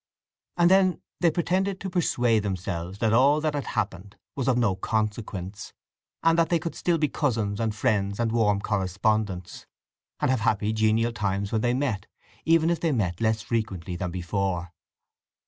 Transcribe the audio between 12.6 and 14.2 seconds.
if they met less frequently than